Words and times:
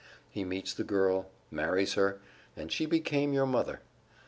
He 0.31 0.43
meets 0.43 0.73
the 0.73 0.83
girl, 0.83 1.29
marries 1.51 1.93
her 1.93 2.19
and 2.57 2.71
she 2.71 2.87
became 2.87 3.33
your 3.33 3.45
mother. 3.45 3.81